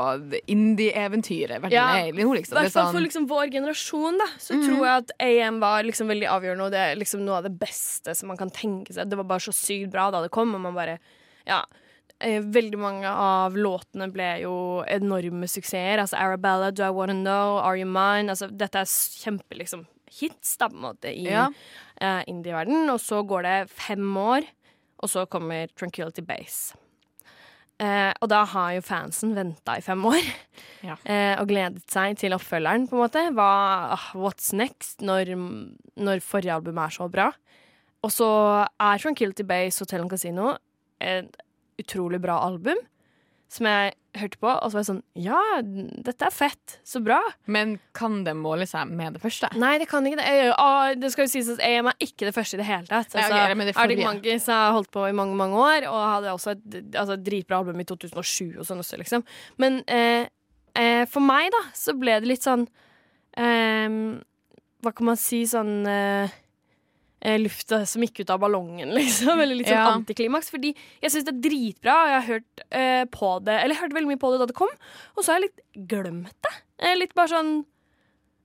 [0.46, 2.60] indie-eventyret verden Ja, er i nå, liksom.
[2.60, 4.28] Hvert er fall sånn- for liksom vår generasjon, da.
[4.38, 4.68] Så mm.
[4.68, 7.56] tror jeg at AM var liksom veldig avgjørende, og det er liksom noe av det
[7.58, 9.10] beste som man kan tenke seg.
[9.10, 11.00] Det var bare så sykt bra da det kom, og man bare
[11.50, 11.64] Ja.
[12.20, 14.54] Eh, veldig mange av låtene ble jo
[14.90, 16.00] enorme suksesser.
[16.02, 18.32] Altså Arabella, Do I Wanna Know, Are You Mine?
[18.34, 19.86] Altså, dette er kjempe, liksom
[20.18, 21.50] hits, da, på en måte, i Ja.
[22.02, 22.90] eh, indie-verden.
[22.90, 24.48] Og så går det fem år,
[25.04, 26.76] og så kommer Tranquility Base.
[27.80, 30.24] Eh, og da har jo fansen venta i fem år
[30.82, 30.96] Ja.
[31.06, 33.22] eh, og gledet seg til oppfølgeren, på en måte.
[33.36, 35.36] Hva, ah, what's next når,
[35.96, 37.32] når forrige album er så bra?
[38.04, 40.56] Og så er Tranquility Base Hotel og Casino
[41.00, 41.36] et
[41.82, 42.80] utrolig bra album.
[43.48, 45.42] Som jeg hørte på, og så var jeg sånn Ja,
[46.04, 46.78] dette er fett.
[46.88, 47.20] Så bra.
[47.48, 49.50] Men kan det måle seg med det første?
[49.60, 50.26] Nei, det kan ikke det.
[50.28, 52.90] Jeg, å, det skal jo sies at AM er ikke det første i det hele
[52.90, 53.08] tatt.
[53.08, 54.02] Altså, okay, det Arctic.
[54.04, 57.80] Monkeys har holdt på i mange mange år, og hadde også et altså, dritbra album
[57.80, 59.24] i 2007 og sånn også, liksom.
[59.64, 60.28] Men eh,
[60.76, 62.68] eh, for meg, da, så ble det litt sånn
[63.40, 64.02] eh,
[64.84, 66.36] Hva kan man si sånn eh,
[67.42, 69.40] Lufta som gikk ut av ballongen, liksom.
[69.42, 69.94] Eller litt sånn Ja.
[69.96, 70.52] antiklimaks.
[70.54, 73.82] Fordi jeg syns det er dritbra, og jeg har hørt eh, på det Eller jeg
[73.82, 74.70] hørte veldig mye på det da det kom,
[75.16, 76.54] og så har jeg litt glemt det.
[76.80, 77.66] Eh, litt bare sånn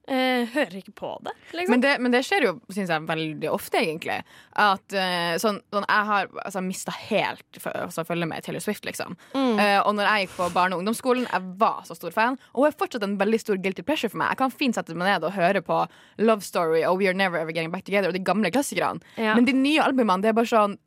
[0.08, 1.72] eh, Hører ikke på det, liksom.
[1.72, 4.18] Men det, men det skjer jo synes jeg, veldig ofte, egentlig.
[4.58, 9.16] At eh, sånn, sånn Jeg har altså, mista helt altså, følge med Taylor Swift, liksom.
[9.34, 9.58] Mm.
[9.62, 12.38] Eh, og når jeg gikk på barne- og ungdomsskolen, jeg var så stor fan.
[12.52, 14.34] Og hun er fortsatt en veldig stor guilty pleasure for meg.
[14.34, 15.84] Jeg kan fint sette meg ned og høre på
[16.22, 19.02] Love Story og We Are Never Ever Getting Back Together og de gamle klassikerne.
[19.16, 19.36] Ja.
[19.38, 20.78] Men de nye albumene, det er bare sånn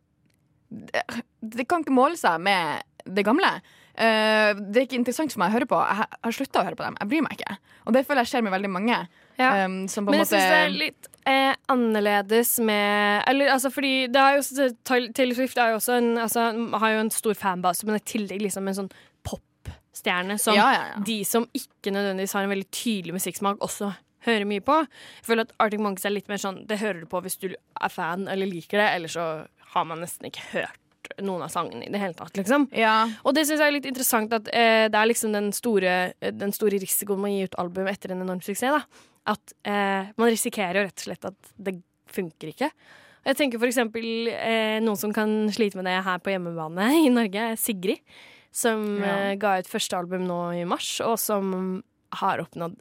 [0.75, 1.03] det,
[1.39, 3.59] det kan ikke måle seg med det gamle.
[3.97, 5.79] Eh, det er ikke interessant for meg å høre på.
[5.79, 6.97] Jeg har- slutta å høre på dem.
[6.99, 7.57] Jeg bryr meg ikke.
[7.85, 9.07] Og det føler jeg skjer med veldig mange.
[9.37, 9.65] Ja.
[9.65, 13.67] um, som på Men jeg måte syns det er litt eh, annerledes med Eller altså
[13.69, 14.69] fordi det har jo,
[15.11, 16.45] Taylor Swift er jo også en, altså,
[16.79, 18.91] har jo en stor fanbase, men i tillegg liksom en sånn
[19.27, 21.03] popstjerne som ja, ja.
[21.03, 23.91] de som ikke nødvendigvis har en veldig tydelig musikksmak, også
[24.25, 24.79] hører mye på.
[25.19, 27.49] Jeg føler at Arctic Monkeys er litt mer sånn Det hører du på hvis du
[27.51, 29.27] er fan eller liker det, eller så
[29.75, 30.79] har man nesten ikke hørt
[31.21, 32.67] noen av sangene i det hele tatt, liksom.
[32.75, 33.07] Ja.
[33.23, 36.53] Og det syns jeg er litt interessant at eh, det er liksom den store, den
[36.55, 38.73] store risikoen med å gi ut album etter en enorm suksess.
[38.75, 38.83] da
[39.35, 41.75] At eh, man risikerer jo rett og slett at det
[42.15, 42.69] funker ikke.
[43.25, 47.09] Jeg tenker for eksempel eh, noen som kan slite med det her på hjemmebane i
[47.13, 48.03] Norge, er Sigrid.
[48.55, 49.15] Som Ja.
[49.31, 51.81] eh, ga ut første album nå i mars, og som
[52.21, 52.77] har oppnådd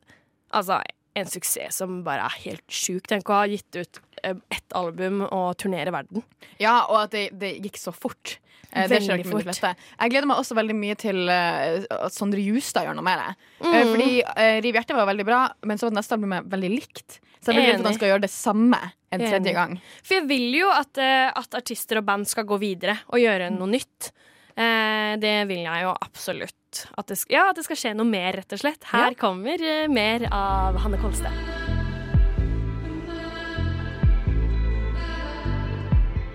[0.54, 0.76] altså,
[1.14, 3.07] en suksess som bare er helt sjuk.
[3.11, 6.24] Tenk å ha gitt ut eh, ett album og turnere verden.
[6.62, 8.38] ja, og at det, det gikk så fort.
[8.74, 9.70] Eh, det skjer ikke med de fleste.
[10.00, 13.31] Jeg gleder meg også veldig mye til eh, at Sondre Justad gjør noe med det.
[13.62, 13.70] Mm.
[13.70, 16.72] Eh, fordi uh, Riv hjertet var veldig bra, men så var det neste albumet veldig
[16.72, 17.20] likt.
[17.38, 19.31] Så jeg blir redd for at han skal gjøre det samme en Enig.
[19.31, 19.79] tredje gang.
[20.03, 20.98] For jeg vil jo at,
[21.38, 24.09] at artister og band skal gå videre og gjøre noe nytt.
[24.55, 26.57] Det vil jeg jo absolutt.
[26.98, 28.84] At det, ja, at det skal skje noe mer, rett og slett.
[28.92, 29.18] Her Ja.
[29.20, 31.32] kommer eh, mer av Hanne Kolstad.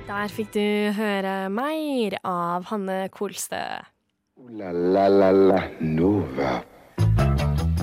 [0.09, 0.63] Der fikk du
[0.97, 3.61] høre mer av Hanne Kolstø.
[4.57, 6.55] La la la la Nova.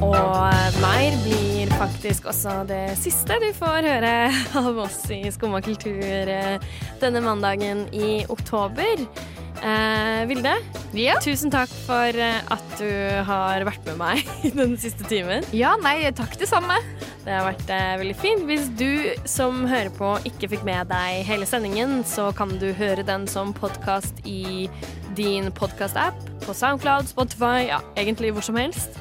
[0.05, 4.13] Og mer blir faktisk også det siste du får høre
[4.61, 6.59] av oss i Skumma kultur eh,
[7.01, 9.07] denne mandagen i oktober.
[9.65, 10.53] Eh, Vilde,
[10.97, 11.15] Ja.
[11.25, 12.91] tusen takk for eh, at du
[13.25, 14.21] har vært med meg
[14.59, 15.47] den siste timen.
[15.57, 16.77] ja, nei, takk det samme.
[17.25, 18.45] Det har vært eh, veldig fint.
[18.47, 23.03] Hvis du som hører på ikke fikk med deg hele sendingen, så kan du høre
[23.09, 24.69] den som podkast i
[25.17, 29.01] din podkast-app, på Soundcloud, Spotify, ja, egentlig hvor som helst.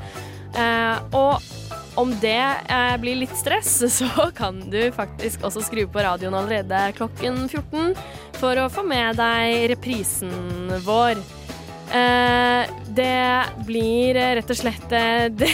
[0.55, 6.03] Eh, og om det eh, blir litt stress, så kan du faktisk også skru på
[6.05, 7.95] radioen allerede klokken 14
[8.39, 11.19] for å få med deg reprisen vår.
[11.95, 13.19] Eh, det
[13.67, 15.51] blir rett og slett eh, det,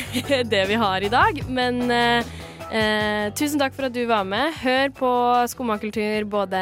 [0.49, 2.37] det vi har i dag, men eh,
[2.71, 4.55] eh, tusen takk for at du var med.
[4.61, 5.11] Hør på
[5.51, 6.61] Skumma kultur både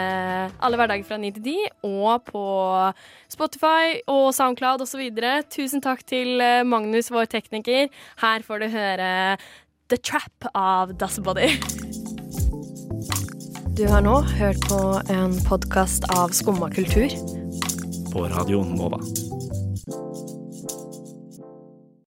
[0.60, 1.56] alle hverdager fra 9 til 10
[1.90, 2.44] og på
[3.32, 5.06] Spotify og Soundcloud osv.
[5.54, 7.90] Tusen takk til eh, Magnus, vår tekniker.
[8.24, 9.10] Her får du høre
[9.90, 11.54] The Trap av Dassbody.
[13.80, 14.80] Du har nå hørt på
[15.14, 17.14] en podkast av Skumma kultur.
[18.12, 19.00] På Radio Nova.